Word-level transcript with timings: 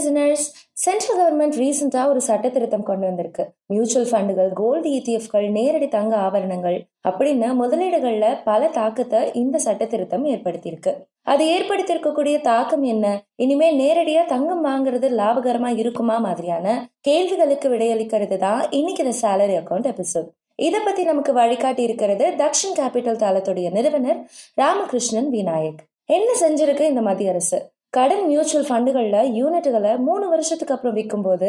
Listeners 0.00 0.44
central 0.82 1.18
government 1.18 1.56
ரீசெண்டாக 1.60 2.10
ஒரு 2.10 2.20
சட்ட 2.26 2.46
திருத்தம் 2.48 2.82
கொண்டு 2.82 3.04
வந்திருக்கு. 3.06 3.44
மியூச்சுவல் 3.66 4.08
ஃபண்டுகள் 4.10 4.50
கோல்டு 4.60 4.88
இடிஎஃப்கள் 4.90 5.46
நேரடி 5.56 5.88
தங்க 5.88 6.16
ஆபரணங்கள் 6.16 6.76
அப்படின்னு 7.08 7.48
முதலீடுகள்ல 7.60 8.26
பல 8.44 8.68
தாக்கத்தை 8.76 9.20
இந்த 9.32 9.56
சட்ட 9.58 9.86
திருத்தம் 9.86 10.24
ஏற்படுத்தியிருக்கு. 10.26 10.92
அது 11.22 11.44
ஏற்படுத்தியிருக்கக்கூடிய 11.54 12.36
தாக்கம் 12.40 12.84
என்ன? 12.92 13.06
இனிமேல் 13.44 13.76
நேரடியா 13.80 14.22
தங்கம் 14.26 14.64
வாங்குறது 14.68 15.08
லாபகரமா 15.20 15.72
இருக்குமா 15.82 16.16
மாதிரியான 16.18 16.66
கேள்விகளுக்கு 17.08 17.68
விடையளிக்கிறது 17.68 18.38
தான் 18.46 18.62
இன்னைக்கு 18.70 19.04
இந்த 19.04 19.16
சேலரி 19.24 19.56
அக்கௌண்ட் 19.60 19.90
எபிசோட் 19.92 20.30
இதை 20.68 20.80
பத்தி 20.80 21.04
நமக்கு 21.04 21.32
வழிகாட்டி 21.32 21.82
இருக்கிறது 21.82 22.24
தக்ஷன் 22.38 22.78
கேபிட்டல் 22.80 23.20
தளத்துடைய 23.24 23.68
நிறுவனர் 23.70 24.18
ராமகிருஷ்ணன் 24.62 25.30
விநாயக். 25.36 25.82
என்ன 26.16 26.30
செஞ்சிருக்கு 26.40 26.80
இந்த 26.80 27.00
மத்திய 27.00 27.30
அரசு? 27.30 27.60
கடன் 27.96 28.24
மியூச்சுவல் 28.26 28.66
ஃபண்டுகளில் 28.66 29.30
யூனிட்டுகளை 29.38 29.92
மூணு 30.08 30.26
வருஷத்துக்கு 30.32 30.74
அப்புறம் 30.74 30.96
விற்கும் 30.98 31.24
போது 31.24 31.48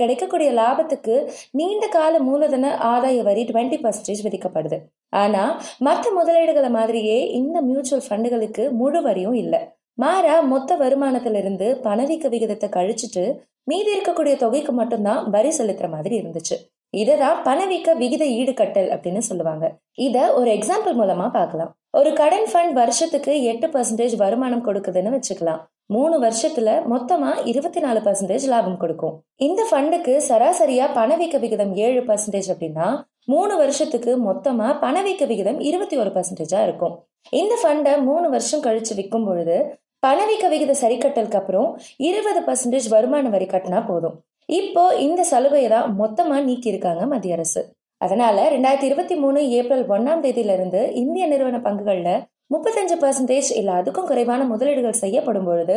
கிடைக்கக்கூடிய 0.00 0.50
லாபத்துக்கு 0.58 1.14
நீண்ட 1.58 1.86
கால 1.96 2.20
மூலதன 2.28 2.70
ஆதாய 2.92 3.24
வரி 3.28 3.42
டுவெண்ட்டி 3.50 3.78
பர்சன்டேஜ் 3.82 4.22
விதிக்கப்படுது. 4.26 4.78
ஆனால் 5.22 5.52
மற்ற 5.86 6.12
முதலீடுகளை 6.18 6.70
மாதிரியே 6.78 7.18
இந்த 7.40 7.60
மியூச்சுவல் 7.68 8.06
ஃபண்டுகளுக்கு 8.06 8.64
முழு 8.80 9.02
வரியும் 9.08 9.36
இல்லை. 9.42 9.60
மாறா 10.04 10.36
மொத்த 10.52 10.76
வருமானத்திலிருந்து 10.84 11.68
பணவீக்க 11.84 12.28
விகிதத்தை 12.28 12.70
கழிச்சிட்டு 12.78 13.26
மீதி 13.70 13.90
இருக்கக்கூடிய 13.96 14.34
தொகைக்கு 14.44 14.72
மட்டும்தான் 14.72 15.22
வரி 15.36 15.52
செலுத்துற 15.58 15.86
மாதிரி 15.94 16.14
இருந்துச்சு. 16.20 16.56
இததான் 16.92 17.38
பணவீக்க 17.44 17.96
விகித 17.96 18.24
ஈடுகட்டல் 18.24 18.90
அப்படின்னு 18.94 19.18
சொல்லுவாங்க. 19.18 19.64
இத 19.94 20.34
ஒரு 20.34 20.50
எக்ஸாம்பிள் 20.50 20.94
மூலமா 21.00 21.30
பார்க்கலாம். 21.30 21.76
ஒரு 21.90 22.12
கடன் 22.12 22.46
ஃபண்ட் 22.52 22.72
வருஷத்துக்கு 22.72 23.42
எட்டு 23.42 23.66
பர்சன்டேஜ் 23.66 24.16
வருமானம் 24.16 24.66
கொடுக்குதுன்னு 24.66 25.14
வச்சுக்கலாம். 25.16 25.60
மூணு 25.86 26.22
வருஷத்துல 26.22 26.68
மொத்தமா 26.92 27.30
இருபத்தி 27.44 27.80
நாலு 27.80 28.00
பர்சன்டேஜ் 28.00 28.46
லாபம் 28.52 28.76
கொடுக்கும். 28.76 29.22
இந்த 29.36 29.66
ஃபண்டுக்கு 29.70 30.14
சராசரியா 30.28 30.86
பணவீக்க 30.94 31.38
விகிதம் 31.40 31.74
ஏழு 31.74 32.00
பர்சன்டேஜ் 32.00 32.48
அப்படின்னா 32.54 33.02
மூணு 33.24 33.56
வருஷத்துக்கு 33.56 34.12
மொத்தமா 34.30 34.68
பணவீக்க 34.84 35.26
விகிதம் 35.26 35.60
இருபத்தி 35.60 35.96
ஒரு 35.96 36.10
பர்சன்டேஜா 36.10 36.62
இருக்கும். 36.62 36.94
இந்த 37.30 37.54
ஃபண்டை 37.62 38.02
மூணு 38.02 38.30
வருஷம் 38.30 38.62
கழிச்சு 38.62 38.94
விற்கும் 38.94 39.24
பொழுது 39.24 39.78
பணவீக்க 40.06 40.46
விகித 40.52 40.72
சரிக்கட்டலுக்கு 40.82 41.38
அப்புறம் 41.40 41.78
இருபது 41.96 42.40
பர்சன்டேஜ் 42.40 42.88
வருமான 42.88 43.28
வரி 43.28 43.44
கட்டினா 43.44 43.86
போதும். 43.86 44.24
இப்போ 44.48 44.82
இந்த 45.06 45.20
சலுகையை 45.30 45.68
தான் 45.74 45.88
மொத்தமா 46.00 46.36
நீக்கி 46.48 46.68
இருக்காங்க 46.72 47.02
மத்திய 47.12 47.36
அரசு. 47.36 47.60
அதனால 48.00 48.36
ரெண்டாயிரத்தி 48.54 48.88
இருபத்தி 48.90 49.14
மூணு 49.22 49.40
ஏப்ரல் 49.58 49.84
ஒன்னாம் 49.94 50.22
தேதியில 50.24 50.56
இருந்து 50.58 50.80
இந்திய 51.02 51.24
நிறுவன 51.32 51.60
பங்குகள்ல 51.66 52.10
முப்பத்தஞ்சு 52.54 52.96
பர்சன்டேஜ் 53.04 53.50
இல்ல 53.60 53.70
அதுக்கும் 53.80 54.08
குறைவான 54.10 54.42
முதலீடுகள் 54.50 55.00
செய்யப்படும் 55.02 55.48
பொழுது 55.48 55.76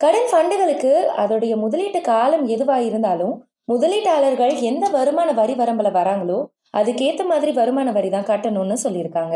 கடன் 0.00 0.28
ஃபண்டுகளுக்கு 0.30 0.92
அதோடைய 1.22 1.54
முதலீட்டு 1.62 2.00
காலம் 2.10 2.44
எதுவா 2.54 2.76
இருந்தாலும் 2.88 3.34
முதலீட்டாளர்கள் 3.72 4.54
எந்த 4.70 4.84
வருமான 4.96 5.30
வரி 5.40 5.54
வரம்புல 5.60 5.88
வராங்களோ 5.98 6.38
அதுக்கேத்த 6.78 7.22
மாதிரி 7.30 7.52
வருமான 7.52 7.88
வரி 7.96 8.08
தான் 8.14 8.28
கட்டணும்னு 8.30 8.76
சொல்லியிருக்காங்க. 8.84 9.34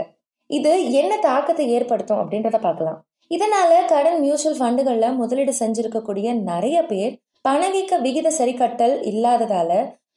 இது 0.51 0.73
என்ன 1.01 1.13
தாக்கத்தை 1.29 1.65
ஏற்படுத்தும் 1.77 2.21
அப்படின்றத 2.23 2.59
பார்க்கலாம். 2.67 2.99
இதனால 3.31 3.71
கடன் 3.93 4.19
மியூச்சுவல் 4.25 4.59
ஃபண்டுகள்ல 4.61 5.07
முதலீடு 5.21 5.53
செஞ்சிருக்கக்கூடிய 5.61 6.27
நிறைய 6.51 6.79
பேர் 6.91 7.15
பணவீக்க 7.45 7.95
விகித 8.05 8.29
சரிக்கட்டல் 8.39 8.95
இல்லாததால 9.11 9.71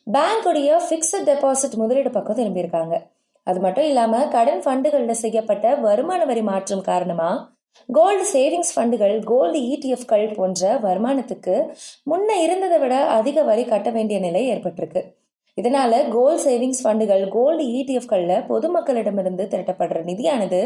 பேங்குடைய 0.07 0.69
பிக்சட் 0.89 1.25
டெபாசிட் 1.29 1.75
முதலீடு 1.75 2.09
பக்கம் 2.09 2.37
திரும்பியிருக்காங்க. 2.39 2.95
அது 3.43 3.59
மட்டும் 3.59 3.83
இல்லாம 3.83 4.21
கடன் 4.27 4.61
ஃபண்டுகளில் 4.65 5.21
செய்யப்பட்ட 5.23 5.75
வருமான 5.75 6.21
வரி 6.25 6.41
மாற்றம் 6.41 6.81
காரணமா 6.81 7.29
கோல்டு 7.89 8.23
சேவிங்ஸ் 8.33 8.71
ஃபண்டுகள் 8.75 9.23
கோல்டு 9.23 9.59
இடிஎஃப்கள் 9.73 10.25
போன்ற 10.33 10.79
வருமானத்துக்கு 10.85 11.55
முன்ன 12.11 12.29
இருந்ததை 12.45 12.79
விட 12.79 12.95
அதிக 13.17 13.43
வரி 13.43 13.65
கட்ட 13.65 13.89
வேண்டிய 13.89 14.19
நிலை 14.19 14.41
ஏற்பட்டிருக்கு. 14.53 15.03
இதனால 15.57 16.01
கோல்டு 16.15 16.41
சேவிங்ஸ் 16.47 16.83
ஃபண்டுகள் 16.83 17.23
கோல்டு 17.29 17.63
இடிஎஃப்கள்ல 17.79 18.33
பொதுமக்களிடமிருந்து 18.51 19.45
திரட்டப்படுற 19.53 20.01
நிதியானது 20.11 20.61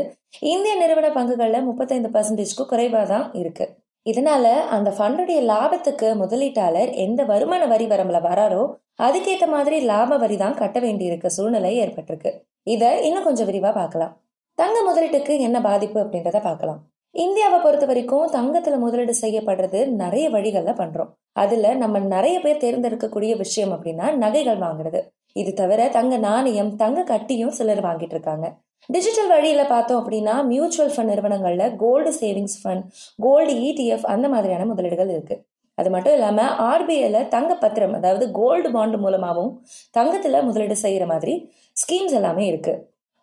இந்திய 0.53 0.75
நிறுவன 0.81 1.09
பங்குகள்ல 1.18 1.64
முப்பத்தைந்து 1.69 2.09
பர்சன்டேஜ்க்கு 2.09 2.66
குறைவாக 2.74 3.06
தான் 3.14 3.28
இருக்கு. 3.34 3.68
இதனால 4.06 4.45
அந்த 4.75 4.89
ஃபண்டுடைய 4.97 5.39
லாபத்துக்கு 5.51 6.07
முதலீட்டாளர் 6.22 6.91
எந்த 7.06 7.22
வருமான 7.23 7.66
வரி 7.66 7.85
வரம்புல 7.85 8.19
வராரோ 8.29 8.63
அதுக்கேத்த 9.00 9.45
மாதிரி 9.47 9.78
லாப 9.81 10.17
வரி 10.17 10.38
தான் 10.38 10.53
கட்ட 10.53 10.78
வேண்டியிருக்க. 10.79 11.28
சூழ்நிலை 11.28 11.72
ஏற்பட்டிருக்கு. 11.84 12.31
இத 12.63 12.84
இன்னும் 13.01 13.23
கொஞ்சம் 13.23 13.50
விரிவா 13.50 13.72
பார்க்கலாம். 13.73 14.13
தங்க 14.57 14.78
முதலீட்டுக்கு 14.88 15.34
என்ன 15.40 15.57
பாதிப்பு 15.61 16.00
அப்படின்றத 16.03 16.40
பார்க்கலாம். 16.41 16.81
இந்தியாவை 17.16 17.57
பொறுத்த 17.59 17.85
வரைக்கும் 17.85 18.28
தங்கத்துல 18.31 18.75
முதலீடு 18.78 19.13
செய்யப்படுறது 19.22 19.79
நிறைய 20.01 20.25
வழிகள்ல 20.29 20.73
பண்றோம். 20.81 21.09
அதுல 21.34 21.73
நம்ம 21.73 22.00
நிறைய 22.16 22.35
பேர் 22.40 22.63
தேர்ந்தெடுக்கக்கூடிய 22.63 23.34
விஷயம் 23.35 23.73
அப்படின்னா 23.75 24.07
நகைகள் 24.16 24.59
வாங்குறது. 24.59 25.01
இது 25.34 25.53
தவிர 25.53 25.81
தங்க 25.90 26.17
நாணயம் 26.17 26.72
தங்க 26.75 27.03
கட்டியும் 27.03 27.56
சிலர் 27.59 27.81
வாங்கிட்டு 27.81 28.16
இருக்காங்க. 28.17 28.47
டிஜிட்டல் 28.90 29.31
வழியில் 29.34 29.72
பார்த்தோம் 29.72 30.00
அப்படின்னா 30.02 30.36
மியூச்சுவல் 30.52 30.94
ஃபண்ட் 30.94 31.12
நிறுவனங்களில் 31.12 31.75
gold 31.84 32.12
savings 32.19 32.58
fund 32.62 32.86
gold 33.25 33.53
ETF 33.68 34.06
அந்த 34.14 34.28
மாதிரியான 34.34 34.66
முதலீடுகள் 34.72 35.12
இருக்கு. 35.16 35.36
அது 35.78 35.90
மட்டும் 35.94 36.16
இல்லாமல் 36.18 36.53
ஆர்பிஐயில் 36.69 37.28
தங்க 37.36 37.52
பத்திரம் 37.64 37.94
அதாவது 38.00 38.25
கோல்டு 38.40 38.70
பாண்ட் 38.72 38.97
மூலமாகவும் 39.03 39.52
தங்கத்தில் 39.97 40.46
முதலீடு 40.47 40.75
செய்கிற 40.86 41.06
மாதிரி 41.12 41.34
ஸ்கீம்ஸ் 41.81 42.16
எல்லாமே 42.20 42.46
இருக்கு. 42.52 42.74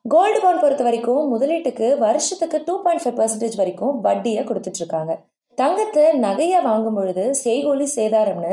கோல்டு 0.05 0.39
பாண்ட் 0.45 0.63
பொறுத்த 0.65 0.83
வரைக்கும் 0.89 1.25
முதலீட்டுக்கு 1.35 1.87
வருஷத்துக்கு 2.07 2.59
டூ 2.67 2.75
பாயிண்ட் 2.85 3.03
ஃபைவ் 3.05 3.19
பர்சன்டேஜ் 3.21 3.59
வரைக்கும் 3.63 3.95
வட்டியை 4.07 4.45
கொடுத்துட்டு 4.45 4.81
இருக்காங்க. 4.83 5.13
தங்கத்தை 5.59 6.05
நகையை 6.25 6.59
வாங்கும் 6.69 6.97
பொழுது 6.99 7.25
செய்கூலி 7.45 7.87
சேதாரம்னு 7.97 8.53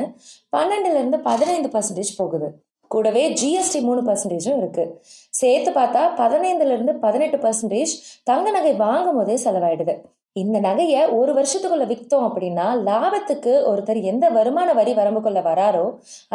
பன்னெண்டுல 0.55 0.99
இருந்து 0.99 1.17
பதினைந்து 1.27 1.69
பர்சன்டேஜ் 1.75 2.13
போகுது. 2.17 2.47
கூடவே 2.87 3.23
ஜிஎஸ்டி 3.33 3.81
மூணு 3.81 4.01
பர்சன்டேஜும் 4.01 4.57
இருக்கு. 4.57 5.01
சேர்த்து 5.29 5.71
பார்த்தா 5.71 6.03
பதினைந்துலேருந்து 6.17 6.93
பதினெட்டு 7.05 7.37
பர்சன்டேஜ் 7.37 7.93
தங்க 8.23 8.51
நகை 8.51 8.73
வாங்கும் 8.73 9.17
போதே 9.17 9.37
செலவாயிடுது. 9.43 9.95
இந்த 10.33 10.59
நகையை 10.59 11.01
ஒரு 11.17 11.31
வருஷத்துக்குள்ள 11.33 11.85
விற்றோம் 11.91 12.25
அப்படின்னா 12.29 12.65
லாபத்துக்கு 12.87 13.51
ஒருத்தர் 13.71 13.99
எந்த 14.01 14.29
வருமான 14.29 14.73
வரி 14.73 14.93
வரம்புக்குள்ள 14.93 15.41
வராரோ 15.41 15.85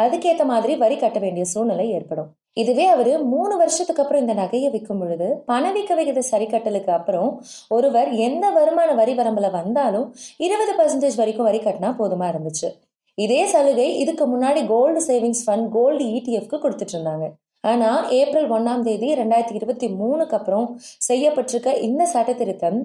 அதுக்கேற்ற 0.01 0.43
மாதிரி 0.43 0.75
வரி 0.75 0.97
கட்ட 0.97 1.19
வேண்டிய 1.19 1.45
சூழ்நிலை 1.45 1.89
ஏற்படும். 1.89 2.29
இதுவே 2.53 2.85
அவர் 2.85 3.23
மூணு 3.23 3.57
வருஷத்துக்கு 3.57 4.01
அப்புறம் 4.01 4.21
இந்த 4.21 4.33
நகையை 4.41 4.69
விற்கும் 4.71 4.99
பொழுது 4.99 5.27
பணவீக்க 5.47 5.95
விகித 5.99 6.19
சரி 6.19 6.45
கட்டலுக்கு 6.45 6.91
அப்புறம் 6.91 7.29
ஒருவர் 7.69 8.09
எந்த 8.27 8.49
வருமான 8.49 8.93
வரி 8.93 9.15
வரம்புல 9.15 9.51
வந்தாலும் 9.51 10.07
இருபது 10.37 10.73
பர்சன்டேஜ் 10.79 11.15
வரைக்கும் 11.15 11.45
வரி 11.45 11.59
கட்டினா 11.59 11.91
போதுமா 11.99 12.29
இருந்துச்சு. 12.33 12.71
இதே 13.17 13.41
சலுகை 13.53 13.87
இதுக்கு 14.03 14.25
முன்னாடி 14.33 14.61
கோல்டு 14.73 15.01
சேவிங்ஸ் 15.07 15.45
ஃபண்ட் 15.45 15.69
கோல்டு 15.77 16.03
இடிஎஃப்க்கு 16.17 16.57
கொடுத்துட்டு 16.63 16.95
இருந்தாங்க. 16.97 17.27
ஆனா 17.63 17.89
ஏப்ரல் 18.19 18.47
ஒன்னாம் 18.55 18.83
தேதி 18.85 19.07
ரெண்டாயிரத்தி 19.19 19.55
இருபத்தி 19.59 19.87
மூணுக்கு 19.97 20.35
அப்புறம் 20.37 20.67
செய்யப்பட்டிருக்க 21.07 21.71
இந்த 21.87 22.03
சட்ட 22.13 22.31
திருத்தம் 22.39 22.79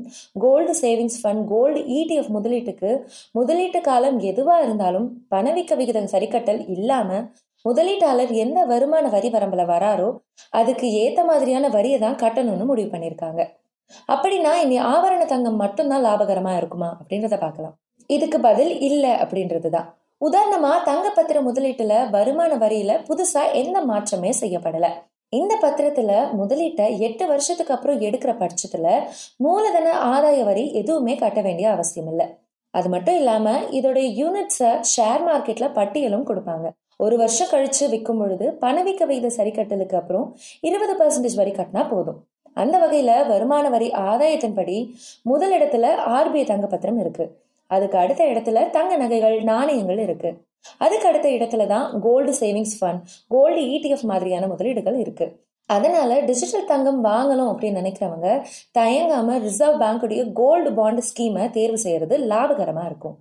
gold 0.45 0.73
savings 0.81 1.19
fund 1.23 1.45
gold 1.53 1.81
ETF 1.99 2.31
முதலீட்டுக்கு 2.37 2.91
முதலீட்டு 3.39 3.81
காலம் 3.89 4.19
எதுவா 4.31 4.57
இருந்தாலும் 4.67 5.07
பணவீக்க 5.35 5.77
விகிதம் 5.81 6.13
சரிக்கட்டல் 6.15 6.61
இல்லாம 6.77 7.21
முதலீட்டாளர் 7.65 8.33
எந்த 8.45 8.59
வருமான 8.73 9.07
வரி 9.15 9.29
வரம்பில் 9.37 9.71
வராரோ 9.73 10.09
அதுக்கு 10.61 10.89
ஏத்த 11.05 11.21
மாதிரியான 11.31 11.69
வரியை 11.77 11.99
தான் 12.05 12.21
கட்டணும்னு 12.25 12.67
முடிவு 12.71 12.91
பண்ணியிருக்காங்க. 12.93 13.43
அப்படின்னா 14.15 14.53
இனி 14.65 14.77
ஆபரண 14.95 15.25
தங்கம் 15.33 15.61
மட்டும்தான் 15.63 16.05
லாபகரமா 16.07 16.53
இருக்குமா? 16.61 16.91
அப்படின்றத 17.01 17.37
பார்க்கலாம். 17.45 17.75
இதுக்கு 18.11 18.41
பதில் 18.49 18.73
இல்லை 18.89 19.13
அப்படின்றது 19.25 19.71
தான். 19.77 19.89
உதாரணமா 20.25 20.83
தங்க 20.85 21.13
பத்திர 21.15 21.39
முதலீட்டுல 21.41 22.11
வருமான 22.11 22.57
வரியில 22.57 22.93
புதுசா 23.09 23.53
எந்த 23.53 23.81
மாற்றமே 23.81 24.31
செய்யப்படல. 24.41 24.87
இந்த 25.29 25.59
பத்திரத்துல 25.63 26.11
முதலீட்டை 26.41 26.99
எட்டு 26.99 27.27
வருஷத்துக்கு 27.27 27.75
அப்புறம் 27.75 28.01
எடுக்கிற 28.01 28.33
பட்சத்துல 28.43 29.01
மூலதன 29.37 29.93
ஆதாய 30.15 30.45
வரி 30.45 30.73
எதுவுமே 30.73 31.15
கட்ட 31.17 31.41
வேண்டிய 31.41 31.71
அவசியம் 31.71 32.09
இல்லை. 32.09 32.27
அது 32.71 32.89
மட்டும் 32.89 33.15
இல்லாம 33.15 33.61
இதோடைய 33.71 34.07
யூனிட்ஸை 34.23 34.71
ஷேர் 34.97 35.23
மார்க்கெட்ல 35.29 35.69
பட்டியலும் 35.73 36.27
கொடுப்பாங்க. 36.27 36.71
ஒரு 36.97 37.17
வருஷம் 37.17 37.51
கழிச்சு 37.51 37.91
விற்கும் 37.91 38.19
பொழுது 38.19 38.59
பணவீக்க 38.61 39.07
விகித 39.07 39.27
சரி 39.27 39.51
கட்டலுக்கு 39.51 39.97
அப்புறம் 39.97 40.37
இருபது 40.61 40.95
பர்சன்டேஜ் 40.95 41.35
வரி 41.35 41.51
கட்டினா 41.51 41.89
போதும். 41.91 42.25
அந்த 42.55 42.79
வகையில 42.79 43.27
வருமான 43.29 43.69
வரி 43.69 43.91
ஆதாயத்தின்படி 43.91 44.93
முதலிடத்துல 45.25 45.87
ஆர்பிஐ 46.17 46.47
தங்க 46.47 46.67
பத்திரம் 46.67 46.99
இருக்கு. 46.99 47.27
அதுக்கு 47.67 47.99
அடுத்த 47.99 48.23
இடத்துல 48.25 48.71
தங்க 48.71 48.97
நகைகள் 48.97 49.43
நாணயங்கள் 49.43 49.99
இருக்கு. 49.99 50.31
அதுக்கு 50.79 51.09
அடுத்த 51.09 51.29
இடத்துல 51.29 51.67
தான் 51.67 52.01
gold 52.01 52.33
savings 52.41 52.77
fund 52.81 53.03
gold 53.29 53.63
ETF 53.63 54.07
மாதிரியான 54.11 54.47
முதலீடுகள் 54.47 54.99
இருக்கு. 54.99 55.27
அதனால 55.67 56.19
டிஜிட்டல் 56.21 56.65
தங்கம் 56.65 57.05
வாங்கணும் 57.05 57.51
அப்படின்னு 57.53 57.81
நினைக்கிறவங்க 57.83 58.29
தயங்காம 58.79 59.39
ரிசர்வ் 59.39 59.81
பேங்குடைய 59.81 60.33
கோல்டு 60.33 60.71
பாண்டு 60.71 61.03
ஸ்கீமை 61.09 61.51
தேர்வு 61.51 61.79
செய்யறது 61.79 62.19
லாபகரமா 62.19 62.85
இருக்கும். 62.85 63.17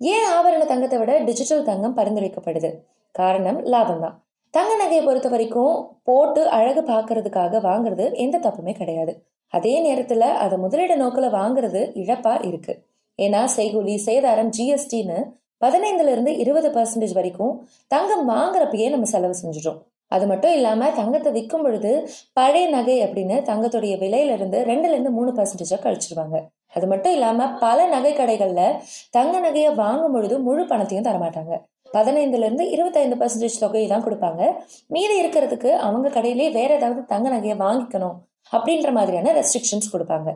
ஏன் 0.00 0.26
ஆபரண 0.36 0.64
தங்கத்தை 0.66 0.98
விட 0.98 1.12
டிஜிட்டல் 1.18 1.64
தங்கம் 1.64 1.96
பரிந்துரைக்கப்படுது? 1.96 2.70
காரணம் 3.10 3.60
லாபம் 3.62 4.00
தான் 4.00 4.16
தங்க 4.50 4.72
நகையை 4.82 5.04
பொறுத்த 5.04 5.28
வரைக்கும் 5.28 6.00
போட்டு 6.04 6.48
அழகு 6.48 6.80
பார்க்கறதுக்காக 6.80 7.60
வாங்குறது 7.60 8.04
எந்த 8.14 8.36
தப்புமே 8.38 8.72
கிடையாது. 8.72 9.12
அதே 9.52 9.74
நேரத்துல 9.86 10.18
அதை 10.18 10.58
முதலீடு 10.58 10.96
நோக்கில் 10.96 11.34
வாங்குறது 11.38 11.80
இழப்பா 12.02 12.46
இருக்கு. 12.46 12.74
ஏன்னா 13.18 13.42
செய்கூலி 13.56 13.94
சேதாரம் 14.06 14.50
ஜிஎஸ்டின்னு 14.56 15.18
பதினைந்துல 15.64 16.12
இருந்து 16.14 16.32
இருபது 16.36 16.68
பர்சன்டேஜ் 16.70 17.12
வரைக்கும் 17.12 17.54
தங்கம் 17.86 18.24
வாங்குறப்பயே 18.30 18.88
நம்ம 18.90 19.06
செலவு 19.12 19.34
செஞ்சிடும் 19.42 19.78
அது 20.12 20.24
மட்டும் 20.26 20.52
இல்லாம 20.52 20.90
தங்கத்தை 20.90 21.30
விற்கும் 21.32 21.62
பொழுது 21.62 21.92
பழைய 22.32 22.66
நகை 22.68 22.96
அப்படின்னு 23.04 23.36
தங்கத்துடைய 23.48 23.94
விலையில 24.02 24.34
இருந்து 24.38 24.58
ரெண்டுல 24.68 24.92
இருந்து 24.96 25.10
மூணு 25.10 25.30
பர்சன்டேஜா 25.30 25.78
கழிச்சிருவாங்க. 25.84 26.36
அது 26.74 26.86
மட்டும் 26.86 27.12
இல்லாம 27.12 27.48
பல 27.58 27.86
நகை 27.86 28.12
கடைகள்ல 28.14 28.62
தங்க 29.10 29.34
நகையை 29.40 29.74
வாங்கும் 29.74 30.12
பொழுது 30.12 30.36
முழு 30.38 30.64
பணத்தையும் 30.66 31.06
தரமாட்டாங்க. 31.08 31.54
பதினைந்துல 31.94 32.46
இருந்து 32.48 32.64
இருபத்தைந்து 32.70 33.16
பர்சன்டேஜ் 33.16 33.58
தொகையை 33.60 33.88
தான் 33.88 34.04
கொடுப்பாங்க. 34.04 34.42
மீதி 34.86 35.16
இருக்கிறதுக்கு 35.22 35.70
அவங்க 35.88 36.08
கடையிலேயே 36.08 36.52
வேற 36.52 36.70
ஏதாவது 36.74 37.02
தங்க 37.04 37.28
நகையை 37.36 37.56
வாங்கிக்கணும் 37.64 38.16
அப்படின்ற 38.52 38.90
மாதிரியான 38.92 39.32
ரெஸ்ட்ரிக்ஷன்ஸ் 39.40 39.92
கொடுப்பாங்க. 39.92 40.28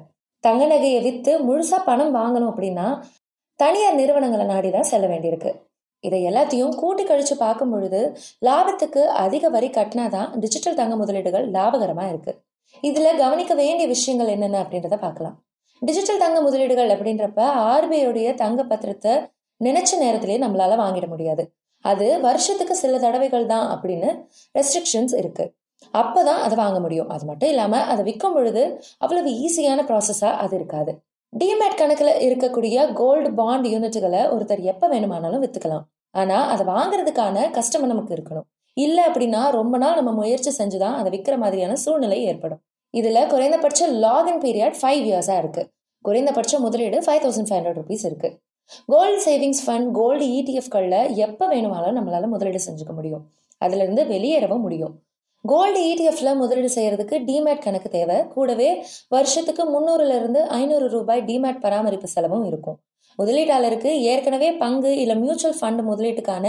தங்க 0.44 0.64
நகையை 0.66 1.00
விற்று 1.02 1.32
முழுசாக 1.48 1.82
பணம் 1.88 2.14
வாங்கணும் 2.14 2.50
அப்படின்னா 2.52 2.87
தனியார் 3.60 3.94
நிறுவனங்களை 3.94 4.46
நாடி 4.46 4.70
தான் 4.70 4.90
செல்ல 4.92 5.06
வேண்டியிருக்கு. 5.06 5.50
இதை 6.00 6.19
எல்லாத்தையும் 6.28 6.75
கூட்டி 6.75 7.04
கழிச்சு 7.04 7.34
பார்க்கும் 7.38 7.70
பொழுது 7.70 8.00
லாபத்துக்கு 8.46 9.02
அதிக 9.25 9.48
வரி 9.48 9.69
கட்டினாதான் 9.69 10.38
டிஜிட்டல் 10.38 10.75
தங்க 10.75 10.96
முதலீடுகள் 10.96 11.46
லாபகரமாக 11.50 12.08
இருக்கு. 12.08 12.32
இதில் 12.82 13.19
கவனிக்க 13.22 13.54
வேண்டிய 13.54 13.87
விஷயங்கள் 13.88 14.32
என்னென்ன 14.34 14.62
அப்படின்றத 14.62 14.96
பார்க்கலாம். 14.96 15.37
டிஜிட்டல் 15.82 16.22
தங்க 16.25 16.38
முதலீடுகள் 16.40 16.90
அப்படின்றப்ப 16.94 17.40
ஆர்பிஐடைய 17.72 18.34
தங்க 18.34 18.62
பத்திரத்தை 18.62 19.14
நினைச்ச 19.60 19.98
நேரத்திலேயே 19.98 20.38
நம்மளால 20.44 20.76
வாங்கிட 20.82 21.06
முடியாது. 21.06 21.44
அது 21.84 22.20
வருஷத்துக்கு 22.20 22.75
சில 22.76 22.98
தடவைகள் 22.98 23.46
தான் 23.46 23.66
அப்படின்னு 23.75 24.08
ரெஸ்ட்ரிக்ஷன்ஸ் 24.58 25.14
இருக்கு. 25.16 25.44
அப்பதான் 26.00 26.40
அதை 26.46 26.56
வாங்க 26.62 26.78
முடியும். 26.84 27.08
அது 27.14 27.24
மட்டும் 27.30 27.50
இல்லாமல் 27.52 27.86
அதை 27.92 28.02
விற்கும் 28.08 28.34
பொழுது 28.36 28.62
அவ்வளவு 29.04 29.30
ஈஸியான 29.46 29.84
ப்ராசஸாக 29.90 30.32
அது 30.44 30.54
இருக்காது. 30.60 30.92
டிமேட் 31.32 31.80
கணக்கில் 31.80 32.12
இருக்கக்கூடிய 32.26 32.76
கோல்டு 33.00 33.28
பாண்ட் 33.40 33.66
யூனிட்டுகளை 33.74 34.22
ஒருத்தர் 34.34 34.62
எப்போ 34.72 34.86
வேணுமானாலும் 34.92 35.42
விற்றுக்கலாம் 35.44 35.84
ஆனால் 36.20 36.46
அதை 36.52 36.64
வாங்குறதுக்கான 36.74 37.46
கஷ்டம் 37.56 37.90
நமக்கு 37.92 38.14
இருக்கணும். 38.16 38.46
இல்லை 38.76 39.02
அப்படின்னா 39.08 39.42
ரொம்ப 39.58 39.74
நாள் 39.82 39.98
நம்ம 39.98 40.12
முயற்சி 40.20 40.50
செஞ்சு 40.60 40.78
தான் 40.84 40.96
அதை 41.00 41.08
விற்கிற 41.14 41.36
மாதிரியான 41.42 41.76
சூழ்நிலை 41.84 42.18
ஏற்படும். 42.30 42.60
இதில் 42.94 43.28
குறைந்தபட்ச 43.32 43.88
லாகின் 44.04 44.40
பீரியட் 44.44 44.78
ஃபைவ் 44.80 45.04
இயர்ஸாக 45.10 45.42
இருக்குது 45.42 45.68
குறைந்தபட்ச 46.04 46.60
முதலீடு 46.64 46.98
five 47.06 47.22
thousand 47.24 47.48
five 47.48 47.58
hundred 47.60 47.80
rupees 47.80 48.04
இருக்குது 48.10 48.36
கோல்டு 48.92 49.20
சேவிங்ஸ் 49.26 49.62
ஃபண்ட் 49.66 49.88
கோல்டு 49.98 50.24
இடிஎஃப்களில் 50.38 50.98
எப்போ 51.26 51.44
வேணுமானாலும் 51.52 51.98
நம்மளால் 51.98 52.32
முதலீடு 52.34 52.60
செஞ்சுக்க 52.66 52.92
முடியும். 52.98 53.22
அதுலேருந்து 53.60 54.02
வெளியேறவும் 54.12 54.64
முடியும். 54.66 54.94
கோல்டு 55.44 55.81
இடிஎஃப்ல 55.81 56.37
முதலீடு 56.37 56.70
செய்யறதுக்கு 56.75 57.16
டிமேட் 57.28 57.62
கணக்கு 57.62 57.88
தேவை. 57.88 58.26
கூடவே 58.26 58.87
வருஷத்துக்கு 59.08 59.62
முந்நூறுலேருந்து 59.64 60.40
ஐநூறு 60.58 60.88
ரூபாய் 60.88 61.22
டிமேட் 61.26 61.60
பராமரிப்பு 61.60 62.06
செலவும் 62.06 62.44
இருக்கும். 62.44 62.78
முதலீட்டாளருக்கு 63.19 63.90
ஏற்கனவே 64.10 64.52
பங்கு 64.52 64.96
இல்ல 64.96 65.14
மியூச்சுவல் 65.14 65.58
ஃபண்ட் 65.60 65.82
முதலீட்டுக்கான 65.88 66.46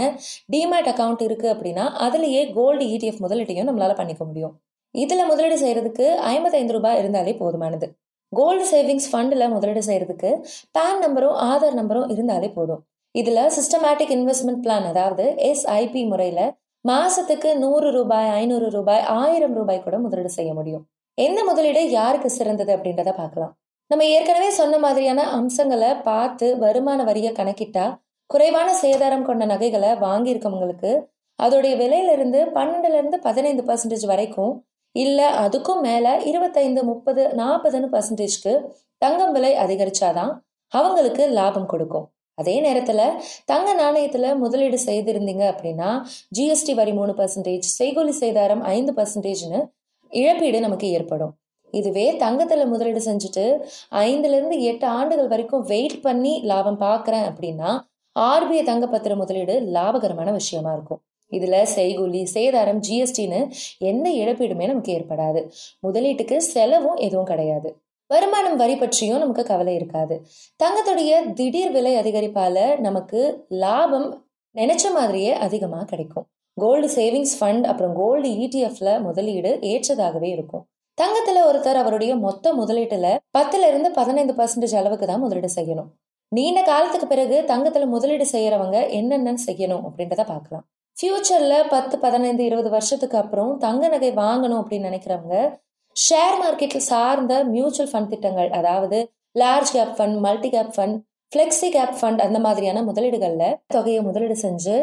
டிமேட் 0.52 0.90
அக்கௌண்ட் 0.92 1.22
இருக்கு 1.22 1.52
அப்படின்னா 1.52 1.84
அதுலயே 2.00 2.52
கோல்டு 2.52 2.84
இடிஎஃப் 2.84 3.22
முதலீட்டையும் 3.24 3.68
நம்மளால 3.70 3.94
பண்ணிக்க 3.94 4.24
முடியும். 4.24 4.54
இதுல 4.98 5.26
முதலீடு 5.26 5.58
செய்யறதுக்கு 5.64 6.14
ஐம்பத்தைந்து 6.14 6.72
ரூபாய் 6.72 6.98
இருந்தாலே 6.98 7.32
போதுமானது. 7.32 7.86
கோல்டு 8.30 8.64
சேவிங்ஸ் 8.70 9.08
ஃபண்டில் 9.12 9.48
முதலீடு 9.48 9.82
செய்யறதுக்கு 9.86 10.30
பேன் 10.78 11.00
நம்பரும் 11.00 11.38
ஆதார் 11.48 11.78
நம்பரும் 11.80 12.10
இருந்தாலே 12.10 12.48
போதும். 12.48 12.82
இதுல 13.18 13.40
சிஸ்டமேட்டிக் 13.58 14.12
இன்வெஸ்ட்மெண்ட் 14.16 14.62
பிளான் 14.62 14.86
அதாவது 14.92 15.34
எஸ்ஐபி 15.38 16.06
முறையில 16.06 16.40
மாசத்துக்கு 16.84 17.50
நூறு 17.54 17.88
ரூபாய் 17.90 18.28
ஐநூறு 18.28 18.68
ரூபாய் 18.70 19.02
ஆயிரம் 19.20 19.54
ரூபாய் 19.54 19.82
கூட 19.82 19.98
முதலீடு 19.98 20.28
செய்ய 20.28 20.54
முடியும். 20.54 20.84
எந்த 21.18 21.44
முதலீடு 21.44 21.82
யாருக்கு 21.90 22.30
சிறந்தது 22.30 22.76
அப்படின்றத 22.76 23.10
பார்க்கலாம். 23.16 23.52
நம்ம 23.90 24.04
ஏற்கனவே 24.04 24.50
சொன்ன 24.50 24.78
மாதிரியான 24.78 25.20
அம்சங்களை 25.30 25.90
பார்த்து 25.94 26.46
வருமான 26.58 27.04
வரியை 27.04 27.32
கணக்கிட்டா 27.32 27.86
குறைவான 28.26 28.68
சேதாரம் 28.82 29.22
கொண்ட 29.22 29.44
நகைகளை 29.44 29.90
வாங்கியிருக்கவங்களுக்கு 30.06 30.92
அதோடைய 31.38 31.74
விலையிலிருந்து 31.76 32.40
பன்னெண்டுல 32.54 32.98
இருந்து 33.00 33.18
பதினைந்து 33.18 33.62
பர்சன்டேஜ் 33.62 34.06
வரைக்கும் 34.06 34.54
இல்ல 34.94 35.20
அதுக்கும் 35.44 35.80
மேல 35.80 36.06
இருபத்தைந்து 36.30 36.80
முப்பது 36.84 37.22
நாற்பதுன்னு 37.40 37.88
பர்சன்டேஜ்க்கு 37.94 38.52
தங்கம் 39.02 39.32
விலை 39.32 39.52
அதிகரிச்சாதான் 39.56 40.32
அவங்களுக்கு 40.72 41.22
லாபம் 41.28 41.66
கொடுக்கும். 41.66 42.06
அதே 42.34 42.60
நேரத்தில் 42.60 43.04
தங்க 43.44 43.74
நாணயத்தில் 43.74 44.28
முதலீடு 44.36 44.78
செய்திருந்தீங்க 44.86 45.44
அப்படின்னா 45.52 45.90
ஜிஎஸ்டி 46.38 46.74
வரி 46.74 46.92
மூணு 46.92 47.12
பர்சன்டேஜ் 47.12 47.68
செய்கூலி 47.78 48.14
சேதாரம் 48.20 48.62
ஐந்து 48.76 48.92
பர்சன்டேஜ்னு 48.92 49.60
இழப்பீடு 50.12 50.60
நமக்கு 50.60 50.88
ஏற்படும். 50.90 51.32
இதுவே 51.70 52.16
தங்கத்தில் 52.16 52.66
முதலீடு 52.66 53.00
செஞ்சுட்டு 53.04 53.44
ஐந்துலேருந்து 53.90 54.56
எட்டு 54.60 54.86
ஆண்டுகள் 54.86 55.28
வரைக்கும் 55.28 55.62
வெயிட் 55.62 56.00
பண்ணி 56.00 56.40
லாபம் 56.44 56.80
பார்க்குறேன் 56.80 57.26
அப்படின்னா 57.30 57.70
ஆர்பிஐ 58.16 58.62
தங்கப்பத்திர 58.64 59.12
முதலீடு 59.16 59.54
லாபகரமான 59.74 60.32
விஷயமா 60.32 60.72
இருக்கும். 60.72 61.00
இதுல 61.32 61.56
செய்கூலி 61.76 62.22
சேதாரம் 62.34 62.80
ஜிஎஸ்டின்னு 62.88 63.40
எந்த 63.78 64.06
இழப்பீடுமே 64.22 64.66
நமக்கு 64.66 64.92
ஏற்படாது. 64.98 65.40
முதலீட்டுக்கு 65.86 66.36
செலவும் 66.36 66.98
எதுவும் 67.06 67.30
கிடையாது. 67.32 67.70
வருமானம் 68.12 68.56
வரி 68.62 68.76
பற்றியும் 68.76 69.22
நமக்கு 69.22 69.44
கவலை 69.44 69.74
இருக்காது. 69.74 70.16
தங்கத்துடைய 70.62 71.12
திடீர் 71.38 71.72
விலை 71.76 71.92
அதிகரிப்பால 72.02 72.56
நமக்கு 72.80 73.20
லாபம் 73.62 74.08
நினைச்ச 74.54 74.84
மாதிரியே 74.94 75.32
அதிகமாக 75.46 75.84
கிடைக்கும். 75.84 76.26
கோல்டு 76.56 76.88
சேவிங்ஸ் 76.96 77.36
ஃபண்ட் 77.40 77.66
அப்புறம் 77.70 77.94
கோல்டு 78.00 78.30
இடிஎஃப்ல 78.44 78.90
முதலீடு 79.02 79.50
ஏற்றதாகவே 79.72 80.28
இருக்கும். 80.36 80.64
தங்கத்துல 80.98 81.42
ஒருத்தர் 81.50 81.78
அவருடைய 81.82 82.12
மொத்த 82.24 82.54
முதலீட்டுல 82.54 83.06
பத்துல 83.38 83.68
இருந்து 83.70 83.90
பதினைந்து 83.98 84.32
பர்சன்டேஜ் 84.38 84.78
அளவுக்கு 84.80 85.06
தான் 85.06 85.22
முதலீடு 85.24 85.50
செய்யணும். 85.56 85.88
நீண்ட 86.32 86.60
காலத்துக்கு 86.62 87.06
பிறகு 87.06 87.36
தங்கத்துல 87.48 87.86
முதலீடு 87.94 88.26
செய்யறவங்க 88.32 88.78
என்னென்ன 88.98 89.34
செய்யணும் 89.46 89.84
அப்படின்றத 89.88 90.22
பார்க்கலாம். 90.32 90.64
ஃபியூச்சர்ல 90.96 91.54
பத்து 91.70 91.94
பதினைந்து 91.98 92.42
இருபது 92.48 92.70
வருஷத்துக்கு 92.70 93.16
அப்புறம் 93.18 93.52
தங்க 93.64 93.88
நகை 93.88 94.10
வாங்கணும் 94.22 94.60
அப்படின்னு 94.60 94.88
நினைக்கிறவங்க 94.90 95.36
ஷேர் 95.96 96.36
மார்க்கெட்டில் 96.42 96.88
சார்ந்த 96.90 97.32
மியூச்சுவல் 97.54 97.90
ஃபண்ட் 97.90 98.12
திட்டங்கள் 98.12 98.50
அதாவது 98.58 98.98
large 99.36 99.72
cap 99.74 99.94
fund 99.96 100.18
multi 100.26 100.48
cap 100.54 100.72
fund 100.76 100.96
flexi 101.32 101.68
cap 101.74 101.96
fund 101.98 102.22
அந்த 102.24 102.38
மாதிரியான 102.46 102.82
முதலீடுகளில் 102.88 103.56
தொகையை 103.74 104.00
முதலீடு 104.08 104.36
செஞ்சு 104.42 104.74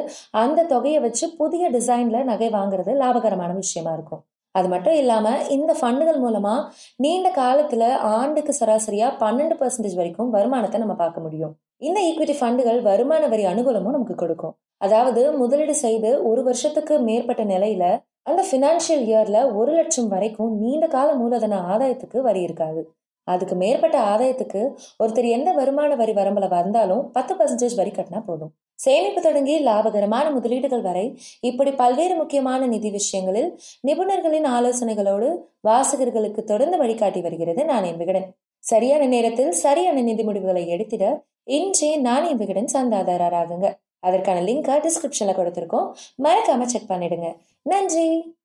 அந்த 0.43 0.65
தொகையை 0.73 0.99
வச்சு 1.05 1.25
புதிய 1.41 1.63
டிசைனில் 1.75 2.27
நகை 2.31 2.49
வாங்குறது 2.57 2.93
லாபகரமான 3.01 3.51
விஷயமா 3.53 3.91
இருக்கும். 3.97 4.21
அது 4.55 4.67
மட்டும் 4.67 4.97
இல்லாமல் 5.01 5.41
இந்த 5.55 5.71
ஃபண்டுகள் 5.79 6.19
மூலமாக 6.23 6.61
நீண்ட 6.95 7.27
காலத்தில் 7.31 7.87
ஆண்டுக்கு 8.15 8.53
சராசரியாக 8.59 9.17
பன்னெண்டு 9.23 9.57
பர்சன்டேஜ் 9.59 9.99
வரைக்கும் 9.99 10.31
வருமானத்தை 10.37 10.79
நம்ம 10.83 10.95
பார்க்க 11.03 11.25
முடியும். 11.25 11.53
இந்த 11.87 11.99
ஈக்விட்டி 12.09 12.35
ஃபண்டுகள் 12.39 12.79
வருமான 12.89 13.23
வரி 13.33 13.43
அனுகூலமும் 13.51 13.95
நமக்கு 13.97 14.15
கொடுக்கும். 14.15 14.55
அதாவது 14.81 15.21
முதலீடு 15.41 15.75
செய்து 15.85 16.09
ஒரு 16.29 16.41
வருஷத்துக்கு 16.43 16.95
மேற்பட்ட 17.07 17.43
நிலையில 17.53 17.85
அந்த 18.29 18.41
ஃபினான்ஷியல் 18.49 19.03
இயர்ல 19.09 19.55
ஒரு 19.55 19.71
லட்சம் 19.73 20.07
வரைக்கும் 20.07 20.53
நீண்ட 20.59 20.87
கால 20.87 21.09
மூலதன 21.13 21.59
ஆதாயத்துக்கு 21.73 22.21
வரி 22.29 22.41
இருக்காது. 22.41 22.81
அதுக்கு 23.27 23.55
மேற்பட்ட 23.55 23.97
ஆதாயத்துக்கு 24.13 24.61
ஒருத்தர் 25.03 25.27
எந்த 25.29 25.49
வருமான 25.51 25.95
வரி 25.95 26.13
வரம்புல 26.13 26.47
வந்தாலும் 26.49 27.03
பத்து 27.11 27.33
பர்சன்டேஜ் 27.35 27.75
வரி 27.75 27.91
கட்டினா 27.91 28.21
போதும். 28.25 28.51
சேமிப்பு 28.79 29.21
தொடங்கி 29.21 29.55
லாபகரமான 29.65 30.25
முதலீடுகள் 30.33 30.81
வரை 30.81 31.05
இப்படி 31.41 31.71
பல்வேறு 31.71 32.15
முக்கியமான 32.15 32.61
நிதி 32.65 32.89
விஷயங்களில் 32.89 33.49
நிபுணர்களின் 33.81 34.47
ஆலோசனைகளோடு 34.57 35.29
வாசகர்களுக்கு 35.67 36.43
தொடர்ந்து 36.43 36.77
வழிகாட்டி 36.77 37.21
வருகிறது 37.21 37.63
நாணயம் 37.65 37.97
விகடன். 37.97 38.27
சரியான 38.63 39.03
நேரத்தில் 39.05 39.51
சரியான 39.65 40.01
நிதி 40.01 40.23
முடிவுகளை 40.23 40.63
எடுத்திட 40.67 41.03
இன்றே 41.57 41.91
நாணயம் 42.07 42.37
விகடன் 42.37 42.69
சந்தாதாரராகுங்க. 42.73 43.67
அதற்கான 43.99 44.41
லிங்கை 44.41 44.79
டிஸ்கிரிப்ஷன்ல 44.79 45.33
கொடுத்துருக்கோம். 45.35 45.87
மறக்காம 46.23 46.65
செக் 46.65 46.89
பண்ணிடுங்க. 46.89 47.37
நன்றி! 47.61 48.38